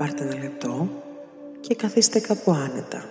Πάρτε 0.00 0.24
ένα 0.24 0.38
λεπτό 0.42 0.88
και 1.60 1.74
καθίστε 1.74 2.20
κάπου 2.20 2.52
άνετα. 2.52 3.04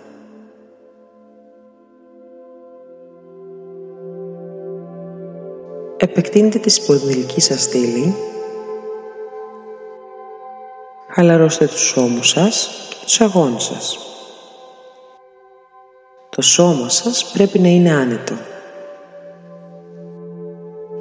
Επεκτείνετε 5.96 6.58
τη 6.58 6.70
σπονδυλική 6.70 7.40
σας 7.40 7.62
στήλη. 7.62 8.14
Χαλαρώστε 11.08 11.66
τους 11.66 11.96
ώμους 11.96 12.28
σας 12.28 12.68
και 12.90 12.96
τους 13.04 13.20
αγώνες 13.20 13.62
σας. 13.62 13.98
Το 16.28 16.42
σώμα 16.42 16.88
σας 16.88 17.30
πρέπει 17.32 17.58
να 17.58 17.68
είναι 17.68 17.90
άνετο. 17.90 18.34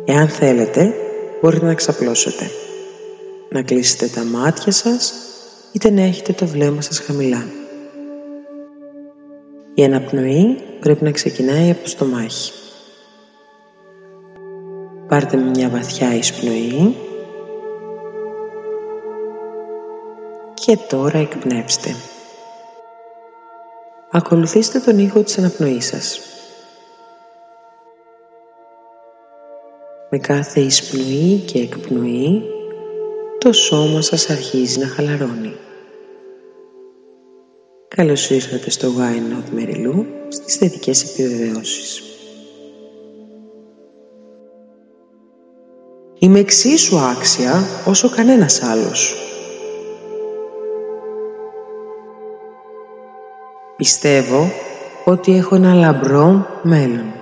Εάν 0.06 0.28
θέλετε, 0.28 0.94
μπορείτε 1.42 1.66
να 1.66 1.74
ξαπλώσετε. 1.74 2.50
Να 3.50 3.62
κλείσετε 3.62 4.08
τα 4.08 4.24
μάτια 4.24 4.72
σας, 4.72 5.14
είτε 5.72 5.90
να 5.90 6.02
έχετε 6.02 6.34
το 6.34 6.46
βλέμμα 6.46 6.82
σας 6.82 7.00
χαμηλά. 7.00 7.46
Η 9.74 9.84
αναπνοή 9.84 10.58
πρέπει 10.80 11.04
να 11.04 11.12
ξεκινάει 11.12 11.70
από 11.70 11.84
το 11.84 11.90
στομάχι. 11.90 12.52
Πάρτε 15.08 15.38
μια 15.38 15.70
βαθιά 15.70 16.16
εισπνοή 16.16 16.96
και 20.54 20.78
τώρα 20.90 21.18
εκπνεύστε. 21.18 21.96
Ακολουθήστε 24.12 24.80
τον 24.80 25.00
ήχο 25.00 25.24
της 25.24 25.38
αναπνοής 25.38 25.86
σας. 25.86 26.20
Με 30.10 30.18
κάθε 30.18 30.60
εισπνοή 30.60 31.44
και 31.46 31.60
εκπνοή 31.60 32.44
το 33.40 33.54
σώμα 33.54 34.02
σας 34.02 34.30
αρχίζει 34.30 34.80
να 34.80 34.88
χαλαρώνει. 34.88 35.54
Καλώς 37.96 38.30
ήρθατε 38.30 38.70
στο 38.70 38.88
Wine 38.98 39.34
Not 39.34 39.60
Merry 39.60 40.06
στις 40.28 40.56
θετικές 40.56 41.04
επιβεβαιώσεις. 41.04 42.02
Είμαι 46.20 46.40
εξίσου 46.40 46.98
άξια 46.98 47.64
όσο 47.86 48.10
κανένας 48.10 48.64
άλλος. 48.64 49.16
Πιστεύω 53.76 54.52
ότι 55.06 55.36
έχω 55.36 55.56
ένα 55.56 55.74
λαμπρό 55.74 56.48
μέλλον. 56.64 57.14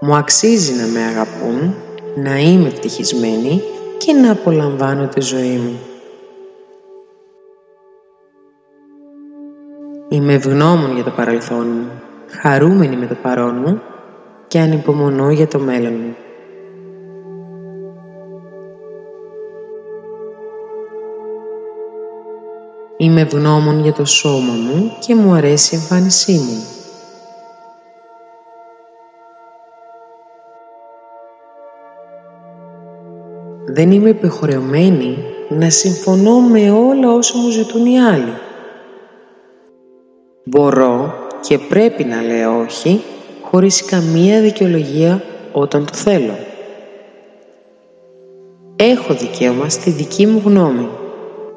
Μου 0.00 0.14
αξίζει 0.14 0.72
να 0.72 0.86
με 0.86 1.00
αγαπούν, 1.00 1.74
να 2.16 2.38
είμαι 2.38 2.68
ευτυχισμένη 2.68 3.62
και 3.98 4.12
να 4.12 4.32
απολαμβάνω 4.32 5.08
τη 5.08 5.20
ζωή 5.20 5.56
μου. 5.56 5.78
Είμαι 10.12 10.32
ευγνώμων 10.32 10.94
για 10.94 11.04
το 11.04 11.10
παρελθόν 11.10 11.66
μου, 11.66 11.86
χαρούμενη 12.40 12.96
με 12.96 13.06
το 13.06 13.14
παρόν 13.22 13.62
μου 13.66 13.80
και 14.48 14.58
ανυπομονώ 14.58 15.30
για 15.30 15.48
το 15.48 15.58
μέλλον 15.58 15.92
μου. 15.92 16.16
Είμαι 22.96 23.20
ευγνώμων 23.20 23.80
για 23.80 23.92
το 23.92 24.04
σώμα 24.04 24.52
μου 24.52 24.96
και 25.06 25.14
μου 25.14 25.32
αρέσει 25.32 25.74
η 25.74 25.78
εμφάνισή 25.78 26.32
μου. 26.32 26.64
Δεν 33.66 33.90
είμαι 33.90 34.08
υποχρεωμένη 34.08 35.18
να 35.48 35.70
συμφωνώ 35.70 36.40
με 36.40 36.70
όλα 36.70 37.12
όσα 37.12 37.38
μου 37.38 37.50
ζητούν 37.50 37.86
οι 37.86 38.00
άλλοι. 38.00 38.32
Μπορώ 40.44 41.14
και 41.40 41.58
πρέπει 41.58 42.04
να 42.04 42.22
λέω 42.22 42.60
όχι 42.60 43.02
χωρίς 43.42 43.84
καμία 43.84 44.40
δικαιολογία 44.40 45.22
όταν 45.52 45.86
το 45.86 45.94
θέλω. 45.94 46.38
Έχω 48.76 49.14
δικαίωμα 49.14 49.68
στη 49.68 49.90
δική 49.90 50.26
μου 50.26 50.42
γνώμη 50.44 50.88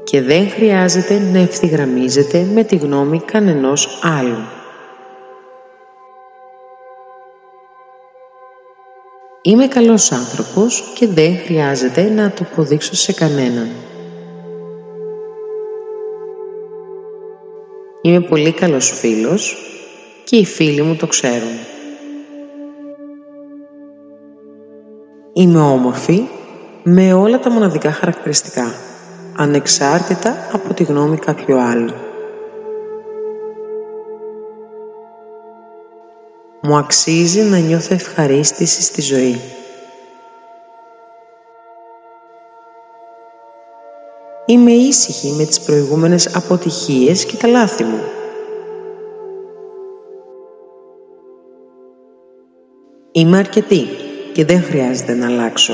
και 0.03 0.21
δεν 0.21 0.49
χρειάζεται 0.49 1.19
να 1.33 1.39
ευθυγραμμίζεται 1.39 2.47
με 2.53 2.63
τη 2.63 2.75
γνώμη 2.75 3.19
κανενός 3.19 3.99
άλλου. 4.03 4.37
Είμαι 9.41 9.67
καλός 9.67 10.11
άνθρωπος 10.11 10.93
και 10.95 11.07
δεν 11.07 11.37
χρειάζεται 11.37 12.09
να 12.09 12.31
το 12.31 12.45
αποδείξω 12.51 12.95
σε 12.95 13.13
κανέναν. 13.13 13.67
Είμαι 18.05 18.21
πολύ 18.21 18.51
καλός 18.51 18.99
φίλος 18.99 19.57
και 20.23 20.35
οι 20.35 20.45
φίλοι 20.45 20.81
μου 20.81 20.95
το 20.95 21.07
ξέρουν. 21.07 21.57
Είμαι 25.33 25.59
όμορφη 25.59 26.23
με 26.83 27.13
όλα 27.13 27.39
τα 27.39 27.49
μοναδικά 27.49 27.91
χαρακτηριστικά, 27.91 28.73
ανεξάρτητα 29.35 30.49
από 30.53 30.73
τη 30.73 30.83
γνώμη 30.83 31.17
κάποιου 31.17 31.59
άλλου. 31.59 31.93
Μου 36.61 36.75
αξίζει 36.75 37.41
να 37.41 37.57
νιώθω 37.57 37.93
ευχαρίστηση 37.93 38.81
στη 38.81 39.01
ζωή. 39.01 39.41
Είμαι 44.47 44.71
ήσυχη 44.71 45.31
με 45.31 45.45
τις 45.45 45.61
προηγούμενες 45.61 46.35
αποτυχίες 46.35 47.25
και 47.25 47.37
τα 47.37 47.47
λάθη 47.47 47.83
μου. 47.83 47.99
Είμαι 53.11 53.37
αρκετή 53.37 53.87
και 54.33 54.45
δεν 54.45 54.61
χρειάζεται 54.61 55.13
να 55.13 55.25
αλλάξω. 55.25 55.73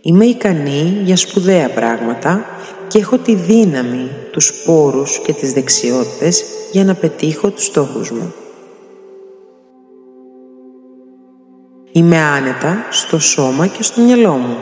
Είμαι 0.00 0.24
ικανή 0.24 1.00
για 1.04 1.16
σπουδαία 1.16 1.70
πράγματα 1.70 2.44
και 2.88 2.98
έχω 2.98 3.18
τη 3.18 3.34
δύναμη, 3.34 4.10
τους 4.30 4.62
πόρους 4.64 5.18
και 5.18 5.32
τις 5.32 5.52
δεξιότητες 5.52 6.44
για 6.72 6.84
να 6.84 6.94
πετύχω 6.94 7.50
τους 7.50 7.64
στόχους 7.64 8.10
μου. 8.10 8.34
Είμαι 11.92 12.18
άνετα 12.18 12.86
στο 12.90 13.18
σώμα 13.18 13.66
και 13.66 13.82
στο 13.82 14.00
μυαλό 14.00 14.32
μου. 14.32 14.56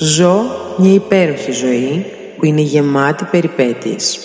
Ζω 0.00 0.40
μια 0.76 0.92
υπέροχη 0.92 1.52
ζωή 1.52 2.04
που 2.36 2.44
είναι 2.44 2.60
γεμάτη 2.60 3.24
περιπέτειες. 3.24 4.18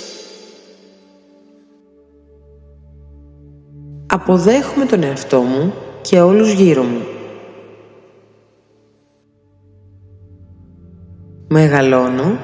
Αποδέχομαι 4.08 4.86
τον 4.86 5.04
εαυτό 5.04 5.42
μου 5.42 5.74
και 6.02 6.22
όλους 6.22 6.52
γύρω 6.52 6.84
μου. 6.84 7.02
Μεγαλώνω 11.48 12.38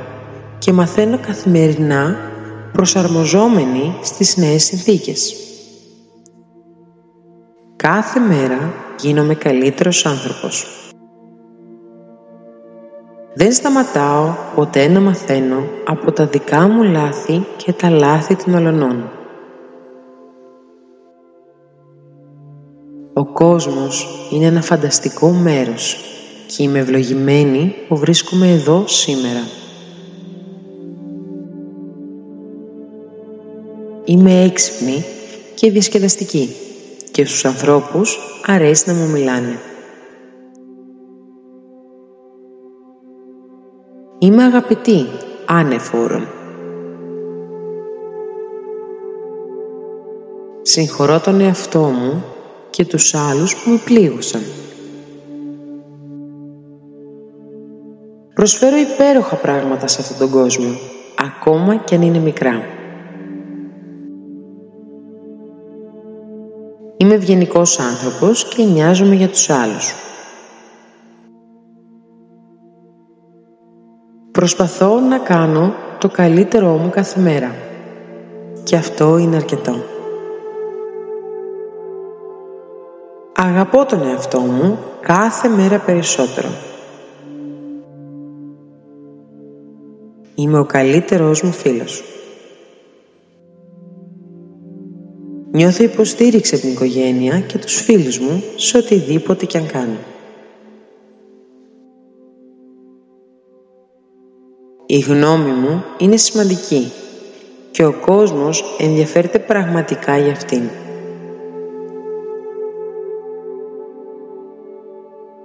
και 0.57 0.71
μαθαίνω 0.71 1.19
καθημερινά 1.19 2.17
προσαρμοζόμενοι 2.71 3.95
στις 4.01 4.37
νέες 4.37 4.63
συνθήκες. 4.63 5.35
Κάθε 7.75 8.19
μέρα 8.19 8.73
γίνομαι 8.99 9.35
καλύτερος 9.35 10.05
άνθρωπος. 10.05 10.78
Δεν 13.41 13.51
σταματάω 13.51 14.35
ποτέ 14.55 14.87
να 14.87 14.99
μαθαίνω 14.99 15.63
από 15.85 16.11
τα 16.11 16.25
δικά 16.25 16.67
μου 16.67 16.83
λάθη 16.83 17.45
και 17.57 17.73
τα 17.73 17.89
λάθη 17.89 18.35
των 18.35 18.55
αλλωνών. 18.55 19.09
Ο 23.13 23.25
κόσμος 23.25 24.07
είναι 24.31 24.45
ένα 24.45 24.61
φανταστικό 24.61 25.29
μέρος 25.29 25.97
και 26.47 26.63
είμαι 26.63 26.79
ευλογημένη 26.79 27.75
που 27.87 27.97
βρίσκομαι 27.97 28.51
εδώ 28.51 28.83
σήμερα. 28.87 29.47
Είμαι 34.05 34.43
έξυπνη 34.43 35.05
και 35.55 35.71
διασκεδαστική 35.71 36.55
και 37.11 37.25
στους 37.25 37.45
ανθρώπους 37.45 38.17
αρέσει 38.45 38.83
να 38.89 38.93
μου 38.93 39.09
μιλάνε. 39.09 39.59
Είμαι 44.21 44.43
αγαπητή, 44.43 45.05
άνεφόρον. 45.45 46.27
Συγχωρώ 50.61 51.19
τον 51.19 51.41
εαυτό 51.41 51.79
μου 51.79 52.23
και 52.69 52.85
τους 52.85 53.15
άλλους 53.15 53.55
που 53.55 53.69
με 53.69 53.79
πλήγωσαν. 53.85 54.41
Προσφέρω 58.33 58.77
υπέροχα 58.77 59.35
πράγματα 59.35 59.87
σε 59.87 60.01
αυτόν 60.01 60.17
τον 60.17 60.29
κόσμο, 60.29 60.77
ακόμα 61.15 61.75
και 61.75 61.95
αν 61.95 62.01
είναι 62.01 62.19
μικρά. 62.19 62.63
Είμαι 66.97 67.13
ευγενικός 67.13 67.79
άνθρωπος 67.79 68.47
και 68.47 68.63
νοιάζομαι 68.63 69.15
για 69.15 69.29
τους 69.29 69.49
άλλους. 69.49 70.08
Προσπαθώ 74.39 74.99
να 74.99 75.17
κάνω 75.17 75.73
το 75.97 76.09
καλύτερό 76.09 76.67
μου 76.67 76.89
κάθε 76.89 77.19
μέρα. 77.19 77.55
Και 78.63 78.75
αυτό 78.75 79.17
είναι 79.17 79.35
αρκετό. 79.35 79.83
Αγαπώ 83.35 83.85
τον 83.85 84.07
εαυτό 84.07 84.39
μου 84.39 84.79
κάθε 85.01 85.47
μέρα 85.47 85.79
περισσότερο. 85.79 86.47
Είμαι 90.35 90.59
ο 90.59 90.65
καλύτερός 90.65 91.41
μου 91.41 91.51
φίλος. 91.51 92.03
Νιώθω 95.51 95.83
υποστήριξη 95.83 96.55
από 96.55 96.63
την 96.63 96.73
οικογένεια 96.73 97.39
και 97.39 97.57
τους 97.57 97.81
φίλους 97.81 98.19
μου 98.19 98.43
σε 98.55 98.77
οτιδήποτε 98.77 99.45
κι 99.45 99.57
αν 99.57 99.65
κάνω. 99.65 99.97
Η 104.91 104.99
γνώμη 104.99 105.51
μου 105.51 105.83
είναι 105.97 106.17
σημαντική 106.17 106.91
και 107.71 107.85
ο 107.85 107.93
κόσμος 107.93 108.75
ενδιαφέρεται 108.79 109.39
πραγματικά 109.39 110.17
για 110.17 110.31
αυτήν. 110.31 110.61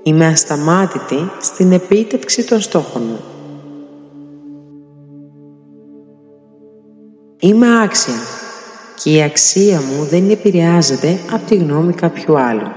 Είμαι 0.02 0.26
ασταμάτητη 0.26 1.30
στην 1.40 1.72
επίτευξη 1.72 2.46
των 2.46 2.60
στόχων 2.60 3.02
μου. 3.02 3.20
Είμαι 7.38 7.82
άξια 7.82 8.14
και 9.02 9.10
η 9.10 9.22
αξία 9.22 9.80
μου 9.80 10.04
δεν 10.04 10.30
επηρεάζεται 10.30 11.18
από 11.32 11.46
τη 11.46 11.56
γνώμη 11.56 11.92
κάποιου 11.92 12.38
άλλου. 12.38 12.72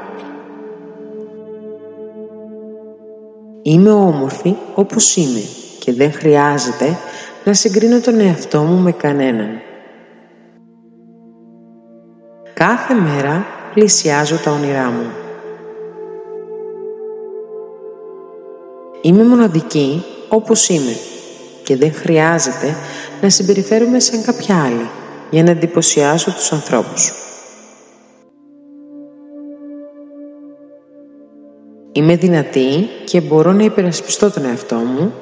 Είμαι 3.61 3.91
όμορφη 3.91 4.55
όπως 4.75 5.15
είμαι 5.15 5.41
και 5.87 5.93
δεν 5.93 6.11
χρειάζεται 6.11 6.97
να 7.43 7.53
συγκρίνω 7.53 7.99
τον 7.99 8.19
εαυτό 8.19 8.61
μου 8.61 8.81
με 8.81 8.91
κανέναν. 8.91 9.49
Κάθε 12.53 12.93
μέρα 12.93 13.45
πλησιάζω 13.73 14.35
τα 14.35 14.51
όνειρά 14.51 14.89
μου. 14.89 15.11
Είμαι 19.01 19.23
μοναδική 19.23 20.03
όπως 20.29 20.69
είμαι 20.69 20.95
και 21.63 21.75
δεν 21.75 21.93
χρειάζεται 21.93 22.75
να 23.21 23.29
συμπεριφέρομαι 23.29 23.99
σαν 23.99 24.23
κάποια 24.23 24.63
άλλη 24.63 24.89
για 25.29 25.43
να 25.43 25.49
εντυπωσιάσω 25.49 26.31
τους 26.31 26.51
ανθρώπους. 26.51 27.11
Είμαι 31.91 32.15
δυνατή 32.15 32.89
και 33.05 33.21
μπορώ 33.21 33.51
να 33.51 33.63
υπερασπιστώ 33.63 34.31
τον 34.31 34.45
εαυτό 34.45 34.75
μου 34.75 35.13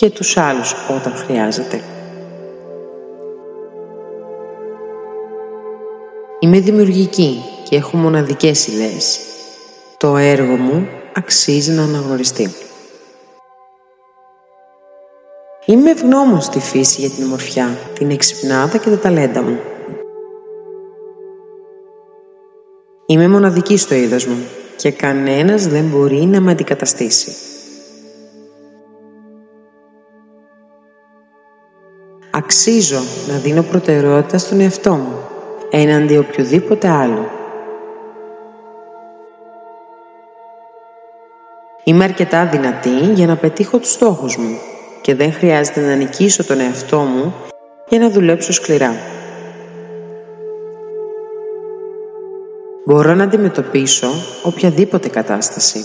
και 0.00 0.10
τους 0.10 0.36
άλλους 0.36 0.74
όταν 0.88 1.12
χρειάζεται. 1.12 1.80
Είμαι 6.40 6.60
δημιουργική 6.60 7.42
και 7.68 7.76
έχω 7.76 7.96
μοναδικές 7.96 8.66
ιδέες. 8.66 9.20
Το 9.96 10.16
έργο 10.16 10.56
μου 10.56 10.88
αξίζει 11.14 11.72
να 11.72 11.82
αναγνωριστεί. 11.82 12.50
Είμαι 15.64 15.90
ευγνώμων 15.90 16.40
στη 16.40 16.60
φύση 16.60 17.00
για 17.00 17.10
την 17.10 17.24
ομορφιά, 17.24 17.78
την 17.94 18.10
εξυπνάδα 18.10 18.78
και 18.78 18.90
τα 18.90 18.98
ταλέντα 18.98 19.42
μου. 19.42 19.58
Είμαι 23.06 23.28
μοναδική 23.28 23.76
στο 23.76 23.94
είδος 23.94 24.26
μου 24.26 24.46
και 24.76 24.90
κανένας 24.90 25.66
δεν 25.66 25.84
μπορεί 25.84 26.24
να 26.24 26.40
με 26.40 26.50
αντικαταστήσει. 26.50 27.49
Αξίζω 32.42 33.00
να 33.28 33.36
δίνω 33.36 33.62
προτεραιότητα 33.62 34.38
στον 34.38 34.60
εαυτό 34.60 34.92
μου, 34.92 35.18
έναντι 35.70 36.16
οποιοδήποτε 36.16 36.88
άλλο. 36.88 37.30
Είμαι 41.84 42.04
αρκετά 42.04 42.46
δυνατή 42.46 43.12
για 43.14 43.26
να 43.26 43.36
πετύχω 43.36 43.78
τους 43.78 43.90
στόχους 43.90 44.36
μου 44.36 44.58
και 45.00 45.14
δεν 45.14 45.32
χρειάζεται 45.32 45.80
να 45.80 45.94
νικήσω 45.94 46.44
τον 46.44 46.60
εαυτό 46.60 46.98
μου 46.98 47.34
για 47.88 47.98
να 47.98 48.10
δουλέψω 48.10 48.52
σκληρά. 48.52 48.94
Μπορώ 52.84 53.14
να 53.14 53.24
αντιμετωπίσω 53.24 54.08
οποιαδήποτε 54.42 55.08
κατάσταση. 55.08 55.84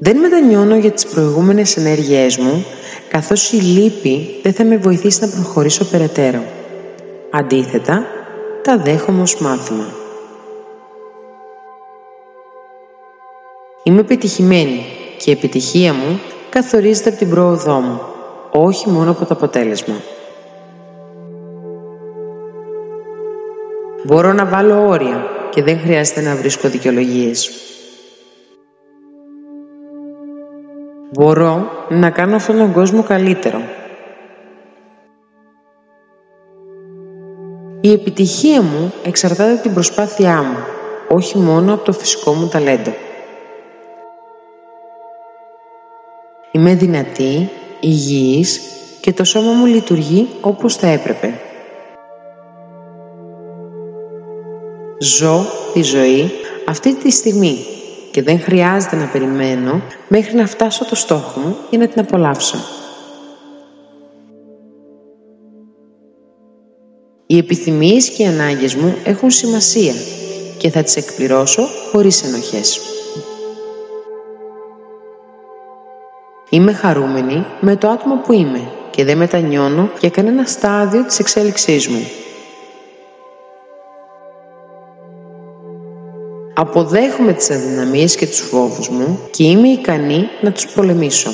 Δεν 0.00 0.16
μετανιώνω 0.18 0.76
για 0.76 0.90
τις 0.90 1.06
προηγούμενες 1.06 1.76
ενέργειές 1.76 2.36
μου, 2.36 2.64
καθώς 3.08 3.52
η 3.52 3.56
λύπη 3.56 4.40
δεν 4.42 4.52
θα 4.52 4.64
με 4.64 4.76
βοηθήσει 4.76 5.20
να 5.20 5.28
προχωρήσω 5.28 5.84
περαιτέρω. 5.84 6.42
Αντίθετα, 7.30 8.06
τα 8.62 8.78
δέχομαι 8.78 9.22
ως 9.22 9.40
μάθημα. 9.40 9.92
Είμαι 13.82 14.00
επιτυχημένη 14.00 14.86
και 15.18 15.30
η 15.30 15.32
επιτυχία 15.32 15.92
μου 15.92 16.20
καθορίζεται 16.48 17.08
από 17.08 17.18
την 17.18 17.30
πρόοδό 17.30 17.80
μου, 17.80 18.00
όχι 18.50 18.88
μόνο 18.88 19.10
από 19.10 19.24
το 19.24 19.34
αποτέλεσμα. 19.34 19.94
Μπορώ 24.04 24.32
να 24.32 24.44
βάλω 24.44 24.86
όρια 24.88 25.26
και 25.50 25.62
δεν 25.62 25.78
χρειάζεται 25.78 26.20
να 26.20 26.34
βρίσκω 26.34 26.68
δικαιολογίες. 26.68 27.50
Μπορώ 31.12 31.70
να 31.88 32.10
κάνω 32.10 32.36
αυτόν 32.36 32.56
τον 32.56 32.72
κόσμο 32.72 33.02
καλύτερο. 33.02 33.60
Η 37.80 37.92
επιτυχία 37.92 38.62
μου 38.62 38.92
εξαρτάται 39.04 39.52
από 39.52 39.62
την 39.62 39.74
προσπάθειά 39.74 40.42
μου, 40.42 40.56
όχι 41.08 41.38
μόνο 41.38 41.74
από 41.74 41.84
το 41.84 41.92
φυσικό 41.92 42.32
μου 42.32 42.48
ταλέντο. 42.48 42.92
Είμαι 46.52 46.74
δυνατή, 46.74 47.50
υγιής 47.80 48.60
και 49.00 49.12
το 49.12 49.24
σώμα 49.24 49.52
μου 49.52 49.66
λειτουργεί 49.66 50.28
όπως 50.40 50.76
θα 50.76 50.86
έπρεπε. 50.86 51.40
Ζω 54.98 55.44
τη 55.72 55.82
ζωή 55.82 56.30
αυτή 56.66 56.94
τη 56.94 57.10
στιγμή 57.10 57.77
και 58.18 58.24
δεν 58.24 58.40
χρειάζεται 58.40 58.96
να 58.96 59.06
περιμένω 59.06 59.82
μέχρι 60.08 60.36
να 60.36 60.46
φτάσω 60.46 60.84
το 60.84 60.94
στόχο 60.94 61.40
μου 61.40 61.56
για 61.70 61.78
να 61.78 61.86
την 61.86 62.00
απολαύσω. 62.00 62.56
Οι 67.26 67.38
επιθυμίες 67.38 68.08
και 68.10 68.22
οι 68.22 68.26
ανάγκες 68.26 68.74
μου 68.74 68.94
έχουν 69.04 69.30
σημασία 69.30 69.92
και 70.58 70.70
θα 70.70 70.82
τις 70.82 70.96
εκπληρώσω 70.96 71.62
χωρίς 71.92 72.22
ενοχές. 72.22 72.80
Είμαι 76.50 76.72
χαρούμενη 76.72 77.46
με 77.60 77.76
το 77.76 77.88
άτομο 77.88 78.16
που 78.16 78.32
είμαι 78.32 78.72
και 78.90 79.04
δεν 79.04 79.16
μετανιώνω 79.16 79.90
για 80.00 80.10
κανένα 80.10 80.44
στάδιο 80.44 81.04
της 81.04 81.18
εξέλιξής 81.18 81.88
μου. 81.88 82.06
Αποδέχομαι 86.60 87.32
τις 87.32 87.50
αδυναμίες 87.50 88.16
και 88.16 88.26
τους 88.26 88.38
φόβους 88.38 88.88
μου 88.88 89.28
και 89.30 89.44
είμαι 89.44 89.68
ικανή 89.68 90.28
να 90.40 90.52
τους 90.52 90.66
πολεμήσω. 90.66 91.30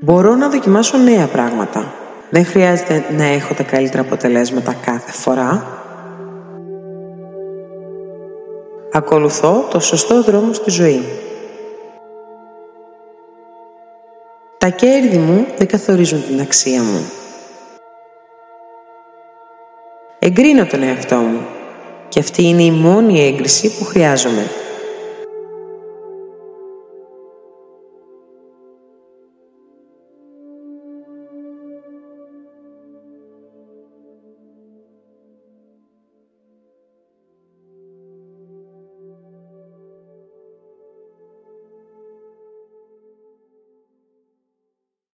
Μπορώ 0.00 0.34
να 0.34 0.48
δοκιμάσω 0.48 0.98
νέα 0.98 1.26
πράγματα. 1.26 1.94
Δεν 2.30 2.44
χρειάζεται 2.44 3.04
να 3.16 3.24
έχω 3.24 3.54
τα 3.54 3.62
καλύτερα 3.62 4.02
αποτελέσματα 4.02 4.72
κάθε 4.72 5.12
φορά. 5.12 5.66
Ακολουθώ 8.92 9.66
το 9.70 9.80
σωστό 9.80 10.22
δρόμο 10.22 10.52
στη 10.52 10.70
ζωή. 10.70 11.04
Τα 14.58 14.68
κέρδη 14.68 15.18
μου 15.18 15.46
δεν 15.56 15.66
καθορίζουν 15.66 16.22
την 16.26 16.40
αξία 16.40 16.82
μου. 16.82 17.10
Εγκρίνω 20.18 20.66
τον 20.66 20.82
εαυτό 20.82 21.16
μου 21.16 21.40
και 22.12 22.20
αυτή 22.20 22.42
είναι 22.42 22.62
η 22.62 22.70
μόνη 22.70 23.20
έγκριση 23.20 23.78
που 23.78 23.84
χρειάζομαι. 23.84 24.50